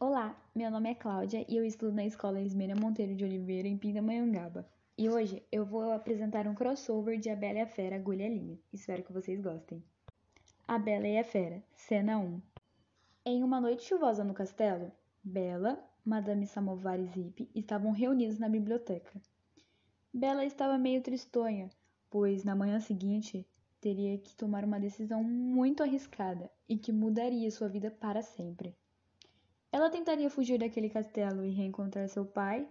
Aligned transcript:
Olá, 0.00 0.36
meu 0.52 0.72
nome 0.72 0.90
é 0.90 0.94
Cláudia 0.94 1.46
e 1.48 1.56
eu 1.56 1.64
estudo 1.64 1.92
na 1.92 2.04
Escola 2.04 2.40
Ismênia 2.40 2.74
Monteiro 2.74 3.14
de 3.14 3.24
Oliveira, 3.24 3.68
em 3.68 3.78
Pindamonhangaba. 3.78 4.68
E 4.98 5.08
hoje 5.08 5.40
eu 5.52 5.64
vou 5.64 5.92
apresentar 5.92 6.48
um 6.48 6.54
crossover 6.54 7.18
de 7.18 7.30
A 7.30 7.36
Bela 7.36 7.60
e 7.60 7.62
a 7.62 7.66
Fera, 7.66 7.94
Agulha 7.94 8.28
Linha. 8.28 8.58
Espero 8.72 9.04
que 9.04 9.12
vocês 9.12 9.40
gostem. 9.40 9.82
A 10.66 10.78
Bela 10.78 11.06
e 11.06 11.16
a 11.16 11.22
Fera, 11.22 11.62
Cena 11.76 12.18
1 12.18 12.42
Em 13.24 13.44
uma 13.44 13.60
noite 13.60 13.84
chuvosa 13.84 14.24
no 14.24 14.34
castelo, 14.34 14.90
Bela, 15.22 15.78
Madame 16.04 16.44
Samovar 16.44 16.98
e 16.98 17.06
Zip 17.06 17.48
estavam 17.54 17.92
reunidos 17.92 18.38
na 18.40 18.48
biblioteca. 18.48 19.22
Bela 20.12 20.44
estava 20.44 20.76
meio 20.76 21.02
tristonha, 21.02 21.70
pois 22.10 22.42
na 22.42 22.56
manhã 22.56 22.80
seguinte 22.80 23.46
teria 23.80 24.18
que 24.18 24.34
tomar 24.34 24.64
uma 24.64 24.80
decisão 24.80 25.22
muito 25.22 25.84
arriscada 25.84 26.50
e 26.68 26.76
que 26.76 26.92
mudaria 26.92 27.48
sua 27.52 27.68
vida 27.68 27.92
para 27.92 28.20
sempre. 28.20 28.74
Ela 29.74 29.90
tentaria 29.90 30.30
fugir 30.30 30.56
daquele 30.56 30.88
castelo 30.88 31.44
e 31.44 31.50
reencontrar 31.50 32.08
seu 32.08 32.24
pai, 32.24 32.64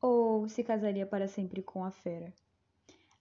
ou 0.00 0.48
se 0.48 0.64
casaria 0.64 1.06
para 1.06 1.28
sempre 1.28 1.62
com 1.62 1.84
a 1.84 1.92
fera? 1.92 2.34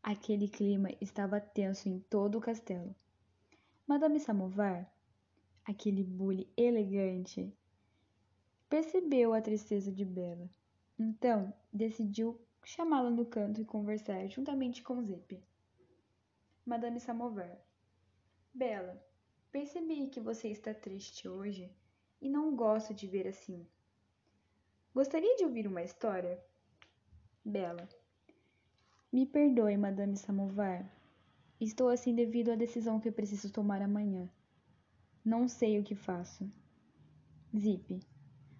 Aquele 0.01 0.47
clima 0.47 0.89
estava 0.99 1.39
tenso 1.39 1.87
em 1.87 1.99
todo 1.99 2.39
o 2.39 2.41
castelo. 2.41 2.95
Madame 3.85 4.19
Samovar, 4.19 4.91
aquele 5.63 6.03
bule 6.03 6.51
elegante, 6.57 7.55
percebeu 8.67 9.31
a 9.35 9.41
tristeza 9.41 9.91
de 9.91 10.03
Bela. 10.03 10.49
Então, 10.97 11.53
decidiu 11.71 12.41
chamá-la 12.65 13.11
no 13.11 13.27
canto 13.27 13.61
e 13.61 13.65
conversar 13.65 14.25
juntamente 14.25 14.81
com 14.81 15.03
Zip. 15.03 15.39
Madame 16.65 16.99
Samovar. 16.99 17.61
Bela, 18.51 18.99
percebi 19.51 20.07
que 20.07 20.19
você 20.19 20.47
está 20.47 20.73
triste 20.73 21.29
hoje 21.29 21.71
e 22.23 22.29
não 22.29 22.55
gosto 22.55 22.93
de 22.93 23.05
ver 23.05 23.27
assim. 23.27 23.67
Gostaria 24.95 25.35
de 25.35 25.43
ouvir 25.43 25.67
uma 25.67 25.83
história? 25.83 26.41
Bela. 27.43 27.89
Me 29.11 29.25
perdoe, 29.25 29.75
Madame 29.75 30.15
Samovar. 30.15 30.89
Estou 31.59 31.89
assim 31.89 32.15
devido 32.15 32.49
à 32.49 32.55
decisão 32.55 32.97
que 32.97 33.11
preciso 33.11 33.51
tomar 33.51 33.81
amanhã. 33.81 34.29
Não 35.23 35.49
sei 35.49 35.77
o 35.77 35.83
que 35.83 35.95
faço. 35.95 36.49
Zip. 37.55 37.99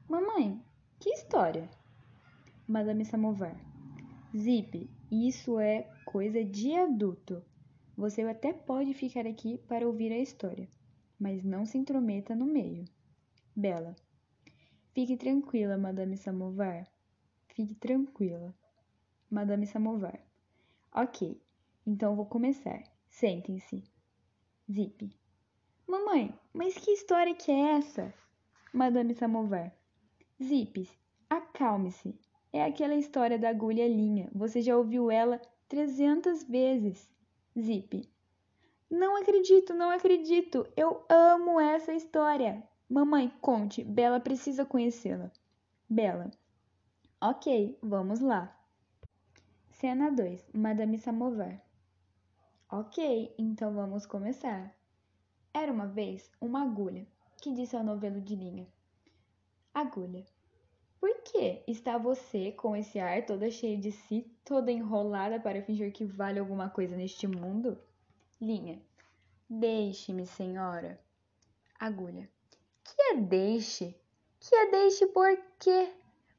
Mamãe, 0.09 0.61
que 0.99 1.09
história? 1.11 1.69
Madame 2.67 3.05
Samovar. 3.05 3.55
Zip, 4.35 4.89
isso 5.09 5.57
é 5.57 5.83
coisa 6.05 6.43
de 6.43 6.75
adulto. 6.75 7.41
Você 7.95 8.23
até 8.23 8.51
pode 8.51 8.93
ficar 8.93 9.25
aqui 9.25 9.57
para 9.57 9.87
ouvir 9.87 10.11
a 10.11 10.19
história, 10.19 10.67
mas 11.17 11.45
não 11.45 11.65
se 11.65 11.77
intrometa 11.77 12.35
no 12.35 12.45
meio. 12.45 12.83
Bela. 13.55 13.95
Fique 14.93 15.15
tranquila, 15.15 15.77
Madame 15.77 16.17
Samovar. 16.17 16.87
Fique 17.47 17.75
tranquila. 17.75 18.53
Madame 19.29 19.67
Samovar. 19.67 20.19
Ok, 20.91 21.39
então 21.85 22.15
vou 22.15 22.25
começar. 22.25 22.83
Sentem-se. 23.07 23.83
Zip. 24.71 25.15
Mamãe, 25.87 26.33
mas 26.51 26.75
que 26.75 26.91
história 26.91 27.35
que 27.35 27.51
é 27.51 27.77
essa? 27.77 28.13
Madame 28.73 29.13
Samovar. 29.13 29.71
Zip, 30.41 30.89
acalme-se. 31.29 32.19
É 32.51 32.63
aquela 32.63 32.95
história 32.95 33.37
da 33.37 33.49
agulha 33.49 33.87
linha. 33.87 34.31
Você 34.33 34.61
já 34.61 34.75
ouviu 34.75 35.11
ela 35.11 35.39
trezentas 35.67 36.43
vezes. 36.43 37.07
Zip. 37.59 38.09
Não 38.89 39.15
acredito, 39.15 39.73
não 39.73 39.91
acredito. 39.91 40.67
Eu 40.75 41.05
amo 41.07 41.59
essa 41.59 41.93
história. 41.93 42.63
Mamãe, 42.93 43.27
conte. 43.41 43.83
Bela 43.83 44.19
precisa 44.19 44.63
conhecê-la. 44.63 45.31
Bela. 45.89 46.29
Ok, 47.19 47.75
vamos 47.81 48.19
lá. 48.19 48.55
Cena 49.71 50.11
2. 50.11 50.51
Madame 50.53 50.99
Samovar. 50.99 51.59
Ok, 52.69 53.33
então 53.35 53.73
vamos 53.73 54.05
começar. 54.05 54.71
Era 55.51 55.73
uma 55.73 55.87
vez 55.87 56.29
uma 56.39 56.61
agulha 56.61 57.07
que 57.41 57.51
disse 57.51 57.75
ao 57.75 57.83
novelo 57.83 58.21
de 58.21 58.35
linha: 58.35 58.67
Agulha, 59.73 60.23
por 60.99 61.23
que 61.23 61.63
está 61.67 61.97
você 61.97 62.51
com 62.51 62.75
esse 62.75 62.99
ar 62.99 63.25
toda 63.25 63.49
cheia 63.49 63.75
de 63.75 63.91
si, 63.91 64.31
toda 64.45 64.71
enrolada 64.71 65.39
para 65.39 65.63
fingir 65.63 65.91
que 65.91 66.05
vale 66.05 66.37
alguma 66.37 66.69
coisa 66.69 66.95
neste 66.95 67.25
mundo? 67.25 67.75
Linha. 68.39 68.79
Deixe-me, 69.49 70.27
senhora. 70.27 71.01
Agulha. 71.79 72.29
A 73.11 73.15
deixe? 73.15 73.95
Que 74.39 74.55
a 74.55 74.71
deixe 74.71 75.07
por 75.07 75.37
quê? 75.59 75.91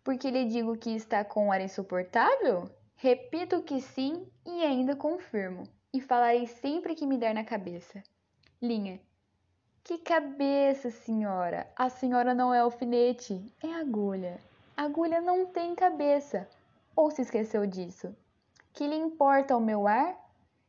Porque 0.02 0.30
lhe 0.30 0.44
digo 0.46 0.76
que 0.76 0.90
está 0.90 1.24
com 1.24 1.46
um 1.46 1.52
ar 1.52 1.60
insuportável? 1.60 2.68
Repito 2.96 3.62
que 3.62 3.80
sim 3.80 4.26
e 4.46 4.62
ainda 4.62 4.96
confirmo, 4.96 5.68
e 5.92 6.00
falarei 6.00 6.46
sempre 6.46 6.94
que 6.94 7.06
me 7.06 7.18
der 7.18 7.34
na 7.34 7.44
cabeça. 7.44 8.02
Linha. 8.60 9.00
Que 9.82 9.98
cabeça, 9.98 10.90
senhora? 10.90 11.70
A 11.76 11.88
senhora 11.90 12.34
não 12.34 12.52
é 12.52 12.60
alfinete, 12.60 13.52
é 13.62 13.72
agulha. 13.74 14.40
Agulha 14.76 15.20
não 15.20 15.46
tem 15.46 15.74
cabeça. 15.74 16.48
Ou 16.96 17.10
se 17.10 17.22
esqueceu 17.22 17.66
disso? 17.66 18.16
Que 18.72 18.86
lhe 18.86 18.96
importa 18.96 19.56
o 19.56 19.60
meu 19.60 19.86
ar? 19.86 20.18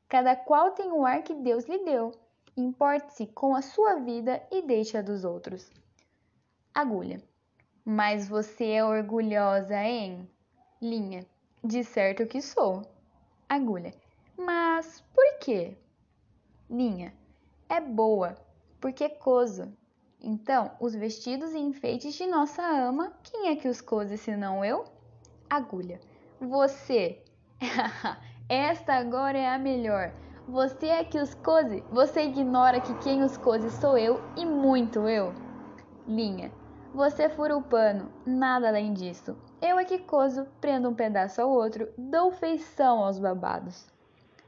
Cada 0.07 0.35
qual 0.35 0.71
tem 0.71 0.91
o 0.91 1.05
ar 1.05 1.23
que 1.23 1.33
Deus 1.33 1.65
lhe 1.65 1.79
deu. 1.79 2.11
Importe-se 2.57 3.27
com 3.27 3.55
a 3.55 3.61
sua 3.61 3.95
vida 3.95 4.41
e 4.51 4.61
deixe 4.61 4.97
a 4.97 5.01
dos 5.01 5.23
outros. 5.23 5.71
Agulha. 6.75 7.23
Mas 7.85 8.27
você 8.27 8.71
é 8.71 8.83
orgulhosa, 8.83 9.81
hein? 9.81 10.29
Linha. 10.81 11.25
De 11.63 11.85
certo 11.85 12.25
que 12.25 12.41
sou. 12.41 12.81
Agulha. 13.47 13.93
Mas 14.37 15.01
por 15.13 15.39
quê? 15.39 15.77
Linha. 16.69 17.13
É 17.69 17.79
boa, 17.79 18.35
porque 18.81 19.07
coso. 19.07 19.71
Então, 20.21 20.69
os 20.77 20.93
vestidos 20.93 21.53
e 21.53 21.59
enfeites 21.59 22.13
de 22.15 22.27
nossa 22.27 22.61
ama, 22.61 23.13
quem 23.23 23.47
é 23.47 23.55
que 23.55 23.69
os 23.69 23.79
cose 23.79 24.17
senão 24.17 24.65
eu? 24.65 24.83
Agulha. 25.49 26.01
Você. 26.41 27.23
Esta 28.49 28.95
agora 28.95 29.37
é 29.37 29.47
a 29.47 29.57
melhor. 29.57 30.11
Você 30.45 30.87
é 30.87 31.05
que 31.05 31.19
os 31.19 31.33
cose. 31.35 31.85
Você 31.89 32.23
ignora 32.23 32.81
que 32.81 32.93
quem 32.95 33.23
os 33.23 33.37
cose 33.37 33.71
sou 33.71 33.97
eu 33.97 34.19
e 34.35 34.45
muito 34.45 35.07
eu. 35.07 35.33
Linha. 36.05 36.51
Você 36.95 37.27
fura 37.27 37.57
o 37.57 37.61
pano, 37.61 38.09
nada 38.25 38.69
além 38.69 38.93
disso. 38.93 39.37
Eu 39.61 39.77
é 39.77 39.83
que 39.83 39.99
coso, 39.99 40.47
prendo 40.61 40.87
um 40.87 40.93
pedaço 40.93 41.41
ao 41.41 41.49
outro, 41.49 41.89
dou 41.97 42.31
feição 42.31 43.03
aos 43.03 43.19
babados. 43.19 43.85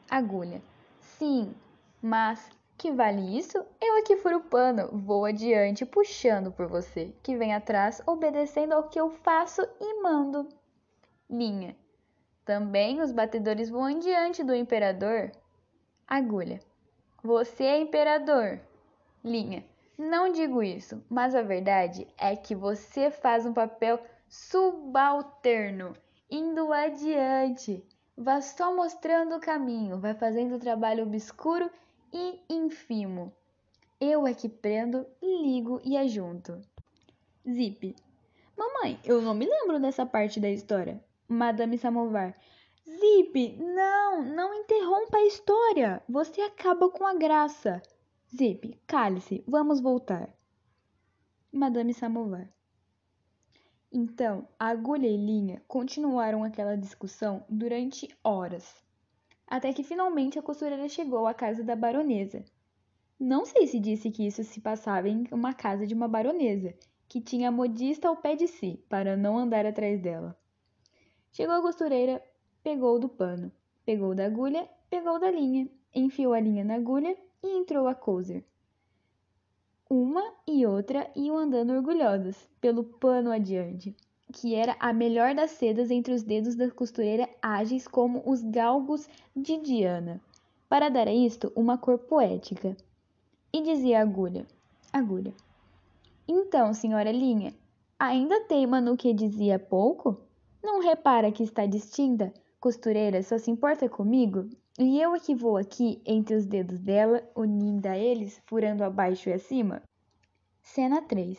Agulha. 0.10 0.62
Sim, 1.02 1.54
mas 2.02 2.50
que 2.78 2.90
vale 2.90 3.38
isso? 3.38 3.58
Eu 3.82 3.98
aqui 3.98 4.16
furo 4.16 4.38
o 4.38 4.44
pano, 4.44 4.88
vou 4.94 5.26
adiante 5.26 5.86
puxando 5.86 6.50
por 6.50 6.68
você, 6.68 7.14
que 7.22 7.36
vem 7.36 7.54
atrás 7.54 8.02
obedecendo 8.08 8.72
ao 8.72 8.88
que 8.88 8.98
eu 8.98 9.10
faço 9.10 9.68
e 9.82 10.02
mando. 10.02 10.48
Linha. 11.30 11.76
Também 12.46 13.02
os 13.02 13.12
batedores 13.12 13.70
vão 13.70 14.00
diante 14.00 14.42
do 14.42 14.56
imperador. 14.56 15.34
Agulha. 16.08 16.62
Você 17.22 17.66
é 17.66 17.78
imperador. 17.78 18.62
Linha. 19.22 19.66
Não 19.98 20.32
digo 20.32 20.62
isso, 20.62 21.04
mas 21.10 21.34
a 21.34 21.42
verdade 21.42 22.08
é 22.20 22.36
que 22.36 22.54
você 22.54 23.10
faz 23.10 23.48
um 23.48 23.54
papel 23.54 24.00
subalterno, 24.30 25.94
indo 26.30 26.72
adiante. 26.72 27.84
Vá 28.16 28.40
só 28.40 28.76
mostrando 28.76 29.36
o 29.36 29.40
caminho, 29.40 30.00
vai 30.00 30.14
fazendo 30.14 30.56
o 30.56 30.60
trabalho 30.60 31.04
obscuro 31.04 31.72
e 32.14 32.40
infimo. 32.48 33.34
Eu 34.00 34.28
é 34.28 34.34
que 34.36 34.48
prendo, 34.48 35.04
ligo 35.20 35.82
e 35.84 35.98
ajunto. 35.98 36.62
Zip. 37.50 37.96
Mamãe, 38.56 39.00
eu 39.04 39.20
não 39.20 39.34
me 39.34 39.48
lembro 39.48 39.80
dessa 39.80 40.06
parte 40.06 40.40
da 40.40 40.50
história. 40.50 41.04
Madame 41.28 41.76
Samovar. 41.76 42.36
Zip, 42.88 43.58
não, 43.58 44.22
não 44.22 44.54
interrompa 44.54 45.18
a 45.18 45.26
história. 45.26 46.04
Você 46.08 46.42
acaba 46.42 46.88
com 46.90 47.06
a 47.06 47.16
graça. 47.16 47.82
Zip, 48.36 48.80
cale-se, 48.86 49.44
vamos 49.48 49.80
voltar. 49.80 50.30
Madame 51.52 51.94
Samovar. 51.94 52.50
Então, 53.92 54.48
a 54.60 54.68
agulha 54.68 55.08
e 55.08 55.18
linha 55.18 55.62
continuaram 55.68 56.44
aquela 56.44 56.76
discussão 56.76 57.46
durante 57.50 58.10
horas 58.24 58.86
até 59.48 59.72
que 59.72 59.84
finalmente 59.84 60.38
a 60.38 60.42
costureira 60.42 60.90
chegou 60.90 61.26
à 61.26 61.34
casa 61.34 61.64
da 61.64 61.76
baronesa. 61.76 62.44
Não 63.18 63.46
sei 63.46 63.66
se 63.66 63.80
disse 63.80 64.12
que 64.12 64.28
isso 64.28 64.44
se 64.44 64.60
passava 64.60 65.08
em 65.08 65.26
uma 65.32 65.54
casa 65.54 65.88
de 65.88 65.94
uma 65.94 66.08
baronesa, 66.08 66.76
que 67.08 67.22
tinha 67.22 67.48
a 67.48 67.52
modista 67.52 68.10
ao 68.10 68.18
pé 68.18 68.36
de 68.36 68.48
si, 68.48 68.84
para 68.90 69.16
não 69.16 69.38
andar 69.38 69.66
atrás 69.66 70.02
dela. 70.02 70.38
Chegou 71.32 71.56
a 71.56 71.62
costureira, 71.62 72.22
pegou 72.62 73.00
do 73.00 73.08
pano, 73.08 73.52
pegou 73.86 74.14
da 74.14 74.26
agulha, 74.26 74.70
pegou 74.90 75.18
da 75.18 75.32
linha, 75.32 75.70
enfiou 75.96 76.34
a 76.34 76.40
linha 76.40 76.66
na 76.66 76.76
agulha 76.76 77.18
e 77.48 77.58
entrou 77.58 77.88
a 77.88 77.96
coser. 77.96 78.44
Uma 79.90 80.34
e 80.46 80.66
outra 80.66 81.10
iam 81.16 81.38
andando 81.38 81.72
orgulhosas 81.72 82.36
pelo 82.60 82.84
pano 82.84 83.32
adiante, 83.32 83.96
que 84.34 84.54
era 84.54 84.76
a 84.80 84.92
melhor 84.92 85.34
das 85.34 85.52
sedas 85.52 85.90
entre 85.90 86.14
os 86.14 86.24
dedos 86.24 86.56
da 86.56 86.70
costureira 86.70 87.30
ágeis 87.42 87.88
como 87.88 88.22
os 88.26 88.44
galgos 88.44 89.08
de 89.34 89.58
Diana, 89.58 90.20
para 90.68 90.90
dar 90.90 91.08
a 91.08 91.14
isto 91.14 91.52
uma 91.56 91.78
cor 91.78 91.98
poética. 91.98 92.76
E 93.54 93.62
dizia 93.62 94.00
a 94.00 94.02
agulha: 94.02 94.46
Agulha. 94.92 95.34
Então, 96.28 96.74
senhora 96.74 97.12
Linha, 97.12 97.56
ainda 97.98 98.42
teima 98.42 98.82
no 98.82 98.98
que 98.98 99.14
dizia 99.14 99.56
há 99.56 99.60
pouco? 99.60 100.20
Não 100.62 100.82
repara 100.82 101.32
que 101.32 101.44
está 101.44 101.66
distinta? 101.66 102.34
Costureira 102.60 103.24
só 103.24 103.38
se 103.38 103.50
importa 103.50 103.88
comigo? 103.88 104.50
E 104.80 105.02
eu 105.02 105.16
é 105.16 105.20
que 105.20 105.34
vou 105.34 105.58
aqui 105.58 106.00
entre 106.06 106.36
os 106.36 106.46
dedos 106.46 106.80
dela, 106.80 107.28
unindo 107.36 107.88
a 107.88 107.98
eles, 107.98 108.40
furando 108.46 108.84
abaixo 108.84 109.28
e 109.28 109.34
acima? 109.34 109.82
Cena 110.62 111.02
3 111.02 111.36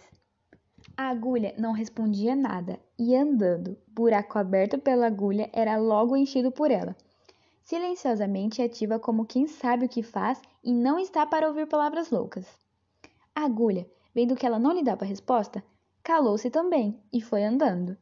A 0.97 1.11
agulha 1.11 1.55
não 1.57 1.71
respondia 1.71 2.35
nada, 2.35 2.81
ia 2.99 3.23
andando. 3.23 3.79
Buraco 3.87 4.41
aberto 4.41 4.77
pela 4.77 5.07
agulha 5.07 5.49
era 5.53 5.77
logo 5.77 6.17
enchido 6.17 6.51
por 6.51 6.73
ela. 6.73 6.97
Silenciosamente 7.63 8.61
ativa 8.61 8.99
como 8.99 9.25
quem 9.25 9.47
sabe 9.47 9.87
o 9.87 9.89
que 9.89 10.03
faz 10.03 10.43
e 10.65 10.73
não 10.73 10.99
está 10.99 11.25
para 11.25 11.47
ouvir 11.47 11.69
palavras 11.69 12.11
loucas. 12.11 12.45
A 13.33 13.45
agulha, 13.45 13.89
vendo 14.13 14.35
que 14.35 14.47
ela 14.47 14.59
não 14.59 14.73
lhe 14.73 14.83
dava 14.83 15.05
resposta, 15.05 15.63
calou-se 16.03 16.51
também 16.51 17.01
e 17.13 17.21
foi 17.21 17.45
andando. 17.45 17.97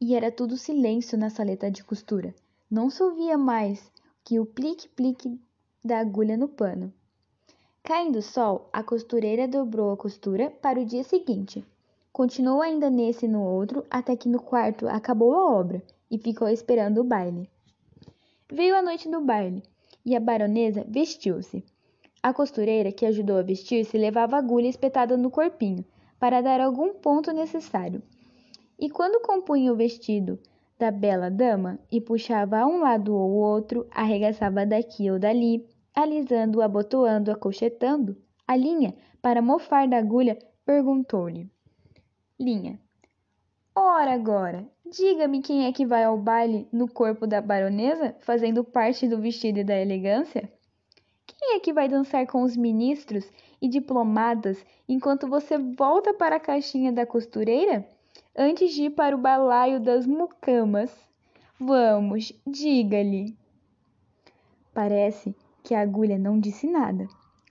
E 0.00 0.14
era 0.14 0.32
tudo 0.32 0.56
silêncio 0.56 1.18
na 1.18 1.28
saleta 1.28 1.70
de 1.70 1.84
costura. 1.84 2.34
Não 2.70 2.88
se 2.88 3.02
ouvia 3.02 3.36
mais 3.36 3.92
que 4.24 4.40
o 4.40 4.46
plique-plique 4.46 5.38
da 5.84 5.98
agulha 5.98 6.36
no 6.36 6.48
pano. 6.48 6.90
Caindo 7.82 8.20
o 8.20 8.22
sol, 8.22 8.70
a 8.72 8.82
costureira 8.82 9.46
dobrou 9.46 9.92
a 9.92 9.96
costura 9.96 10.50
para 10.50 10.80
o 10.80 10.84
dia 10.86 11.04
seguinte. 11.04 11.62
Continuou 12.10 12.62
ainda 12.62 12.88
nesse 12.88 13.26
e 13.26 13.28
no 13.28 13.42
outro, 13.42 13.84
até 13.90 14.16
que 14.16 14.28
no 14.28 14.40
quarto 14.40 14.88
acabou 14.88 15.34
a 15.34 15.52
obra 15.52 15.82
e 16.10 16.16
ficou 16.16 16.48
esperando 16.48 17.02
o 17.02 17.04
baile. 17.04 17.50
Veio 18.50 18.74
a 18.74 18.80
noite 18.80 19.10
do 19.10 19.20
baile 19.20 19.62
e 20.06 20.16
a 20.16 20.20
baronesa 20.20 20.86
vestiu-se. 20.88 21.62
A 22.22 22.32
costureira 22.32 22.90
que 22.90 23.04
ajudou 23.04 23.36
a 23.36 23.42
vestir-se 23.42 23.98
levava 23.98 24.36
a 24.36 24.38
agulha 24.38 24.68
espetada 24.68 25.16
no 25.16 25.30
corpinho, 25.30 25.84
para 26.18 26.40
dar 26.40 26.58
algum 26.58 26.94
ponto 26.94 27.30
necessário. 27.32 28.02
E 28.78 28.88
quando 28.88 29.20
compunha 29.20 29.70
o 29.70 29.76
vestido 29.76 30.38
da 30.78 30.90
bela 30.90 31.30
dama 31.30 31.78
e 31.90 32.00
puxava 32.00 32.58
a 32.58 32.66
um 32.66 32.80
lado 32.80 33.14
ou 33.14 33.30
outro, 33.30 33.86
arregaçava 33.90 34.66
daqui 34.66 35.10
ou 35.10 35.18
dali, 35.18 35.66
alisando, 35.94 36.60
abotoando, 36.60 37.30
acochetando, 37.30 38.16
a 38.46 38.56
linha, 38.56 38.94
para 39.22 39.40
mofar 39.40 39.88
da 39.88 39.96
agulha, 39.96 40.38
perguntou-lhe: 40.66 41.48
Linha, 42.38 42.78
ora 43.74 44.12
agora, 44.12 44.68
diga-me 44.84 45.40
quem 45.40 45.66
é 45.66 45.72
que 45.72 45.86
vai 45.86 46.04
ao 46.04 46.18
baile 46.18 46.68
no 46.72 46.86
corpo 46.86 47.26
da 47.26 47.40
baronesa, 47.40 48.14
fazendo 48.20 48.62
parte 48.62 49.08
do 49.08 49.18
vestido 49.18 49.60
e 49.60 49.64
da 49.64 49.80
elegância? 49.80 50.52
Quem 51.26 51.56
é 51.56 51.60
que 51.60 51.72
vai 51.72 51.88
dançar 51.88 52.26
com 52.26 52.42
os 52.42 52.56
ministros 52.56 53.30
e 53.62 53.68
diplomadas 53.68 54.62
enquanto 54.88 55.26
você 55.26 55.56
volta 55.56 56.12
para 56.12 56.36
a 56.36 56.40
caixinha 56.40 56.92
da 56.92 57.06
costureira? 57.06 57.88
Antes 58.36 58.74
de 58.74 58.84
ir 58.84 58.90
para 58.90 59.14
o 59.14 59.20
balaio 59.20 59.78
das 59.78 60.06
mucamas. 60.06 60.90
Vamos, 61.60 62.32
diga-lhe. 62.44 63.36
Parece 64.72 65.36
que 65.62 65.72
a 65.72 65.80
agulha 65.80 66.18
não 66.18 66.40
disse 66.40 66.66
nada, 66.66 67.06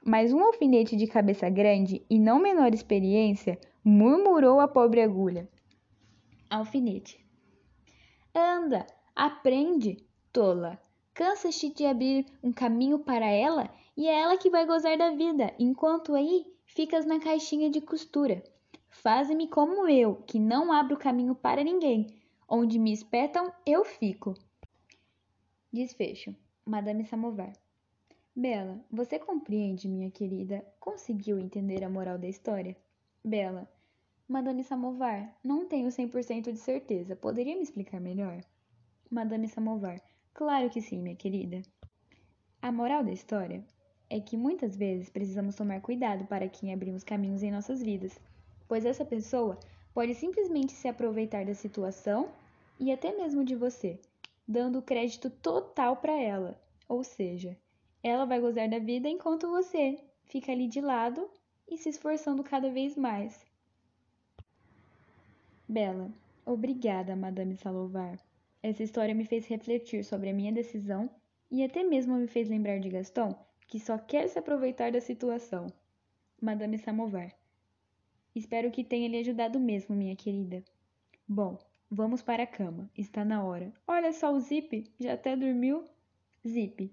mas 0.06 0.34
um 0.34 0.44
alfinete 0.44 0.98
de 0.98 1.08
cabeça 1.08 1.50
grande 1.50 2.06
e 2.10 2.20
não 2.20 2.38
menor 2.38 2.74
experiência 2.74 3.58
murmurou 3.82 4.60
a 4.60 4.68
pobre 4.68 5.02
agulha. 5.02 5.48
Alfinete. 6.50 7.26
Anda, 8.36 8.86
aprende, 9.16 10.06
tola. 10.34 10.78
Cansas-te 11.14 11.70
de 11.70 11.86
abrir 11.86 12.26
um 12.44 12.52
caminho 12.52 13.00
para 13.00 13.28
ela 13.28 13.70
e 13.96 14.08
é 14.08 14.20
ela 14.20 14.36
que 14.36 14.50
vai 14.50 14.66
gozar 14.66 14.98
da 14.98 15.12
vida, 15.12 15.54
enquanto 15.58 16.14
aí 16.14 16.46
ficas 16.66 17.06
na 17.06 17.20
caixinha 17.20 17.70
de 17.70 17.80
costura. 17.80 18.44
Faze-me 18.94 19.48
como 19.48 19.90
eu, 19.90 20.16
que 20.16 20.40
não 20.40 20.72
abro 20.72 20.96
caminho 20.96 21.34
para 21.34 21.64
ninguém. 21.64 22.16
Onde 22.48 22.78
me 22.78 22.94
espetam, 22.94 23.52
eu 23.66 23.84
fico. 23.84 24.36
Desfecho. 25.72 26.34
Madame 26.64 27.04
Samovar. 27.04 27.52
Bela, 28.36 28.80
você 28.90 29.18
compreende, 29.18 29.90
minha 29.90 30.12
querida? 30.12 30.64
Conseguiu 30.80 31.40
entender 31.40 31.84
a 31.84 31.90
moral 31.90 32.20
da 32.20 32.28
história? 32.28 32.78
Bela. 33.24 33.68
Madame 34.30 34.64
Samovar, 34.64 35.36
não 35.44 35.68
tenho 35.68 35.90
100% 35.90 36.52
de 36.52 36.60
certeza. 36.60 37.16
Poderia 37.16 37.56
me 37.56 37.64
explicar 37.64 38.00
melhor? 38.00 38.42
Madame 39.10 39.50
Samovar. 39.50 40.00
Claro 40.34 40.70
que 40.70 40.82
sim, 40.82 41.02
minha 41.02 41.16
querida. 41.16 41.64
A 42.62 42.72
moral 42.72 43.04
da 43.04 43.12
história 43.12 43.66
é 44.10 44.20
que 44.20 44.38
muitas 44.38 44.78
vezes 44.78 45.10
precisamos 45.10 45.56
tomar 45.56 45.82
cuidado 45.82 46.26
para 46.26 46.48
quem 46.48 46.72
abrimos 46.72 47.04
caminhos 47.04 47.42
em 47.42 47.52
nossas 47.52 47.82
vidas, 47.82 48.18
pois 48.68 48.86
essa 48.86 49.06
pessoa 49.06 49.60
pode 49.94 50.16
simplesmente 50.16 50.72
se 50.72 50.88
aproveitar 50.88 51.46
da 51.46 51.54
situação 51.54 52.30
e 52.80 52.92
até 52.92 53.16
mesmo 53.16 53.44
de 53.44 53.56
você, 53.56 54.00
dando 54.48 54.82
crédito 54.82 55.30
total 55.30 55.98
para 55.98 56.14
ela. 56.14 56.60
Ou 56.88 57.04
seja, 57.04 57.58
ela 58.02 58.26
vai 58.26 58.40
gozar 58.40 58.70
da 58.70 58.80
vida 58.80 59.08
enquanto 59.08 59.50
você 59.50 60.00
fica 60.26 60.52
ali 60.52 60.68
de 60.68 60.82
lado 60.82 61.30
e 61.70 61.78
se 61.78 61.90
esforçando 61.90 62.44
cada 62.44 62.70
vez 62.70 62.98
mais. 62.98 63.46
Bela, 65.68 66.12
obrigada, 66.46 67.16
Madame 67.16 67.56
Salovar. 67.56 68.20
Essa 68.62 68.84
história 68.84 69.16
me 69.16 69.26
fez 69.26 69.48
refletir 69.48 70.04
sobre 70.04 70.30
a 70.30 70.34
minha 70.34 70.52
decisão 70.52 71.10
e 71.50 71.64
até 71.64 71.84
mesmo 71.84 72.16
me 72.16 72.28
fez 72.28 72.50
lembrar 72.50 72.80
de 72.80 72.90
Gaston, 72.90 73.36
que 73.68 73.80
só 73.80 73.98
quer 73.98 74.28
se 74.28 74.40
aproveitar 74.40 74.92
da 74.92 75.02
situação. 75.02 75.68
Madame 76.42 76.78
Samovar. 76.78 77.43
Espero 78.36 78.72
que 78.72 78.84
tenha 78.84 79.08
lhe 79.08 79.20
ajudado 79.20 79.60
mesmo, 79.60 79.96
minha 79.96 80.16
querida. 80.16 80.64
Bom, 81.28 81.58
vamos 81.90 82.22
para 82.22 82.44
a 82.44 82.48
cama. 82.48 82.90
Está 82.98 83.24
na 83.24 83.44
hora. 83.44 83.72
Olha 83.88 84.12
só 84.12 84.34
o 84.34 84.40
Zip, 84.40 84.92
já 85.00 85.14
até 85.14 85.36
dormiu. 85.36 85.86
Zip. 86.48 86.92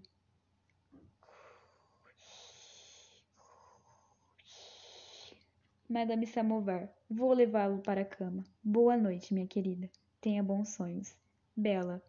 Madame 5.88 6.24
Samovar, 6.26 6.88
vou 7.10 7.32
levá-lo 7.32 7.80
para 7.80 8.02
a 8.02 8.04
cama. 8.04 8.44
Boa 8.62 8.96
noite, 8.96 9.34
minha 9.34 9.46
querida. 9.46 9.90
Tenha 10.20 10.42
bons 10.42 10.68
sonhos. 10.68 11.16
Bela. 11.56 12.00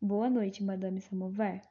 Boa 0.00 0.28
noite, 0.28 0.64
Madame 0.64 1.00
Samovar. 1.00 1.62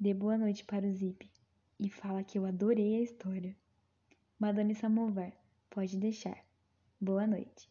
Dê 0.00 0.12
boa 0.12 0.36
noite 0.36 0.64
para 0.64 0.86
o 0.86 0.92
Zip 0.92 1.30
e 1.78 1.88
fala 1.88 2.24
que 2.24 2.38
eu 2.38 2.44
adorei 2.44 2.96
a 2.96 3.02
história. 3.02 3.54
Madame 4.38 4.74
Samovar, 4.74 5.32
pode 5.70 5.96
deixar. 5.98 6.44
Boa 7.00 7.26
noite. 7.26 7.70